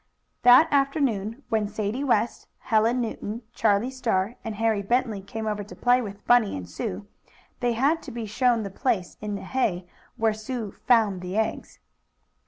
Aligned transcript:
That 0.41 0.67
afternoon, 0.73 1.43
when 1.49 1.67
Sadie 1.67 2.03
West, 2.03 2.47
Helen 2.57 3.01
Newton, 3.01 3.43
Charlie 3.53 3.91
Star 3.91 4.33
and 4.43 4.55
Harry 4.55 4.81
Bentley 4.81 5.21
came 5.21 5.45
over 5.45 5.63
to 5.63 5.75
play 5.75 6.01
with 6.01 6.25
Bunny 6.25 6.57
and 6.57 6.67
Sue, 6.67 7.05
they 7.59 7.73
had 7.73 8.01
to 8.01 8.11
be 8.11 8.25
shown 8.25 8.63
the 8.63 8.71
place 8.71 9.15
in 9.21 9.35
the 9.35 9.43
hay 9.43 9.87
where 10.17 10.33
Sue 10.33 10.71
"found" 10.87 11.21
the 11.21 11.37
eggs. 11.37 11.77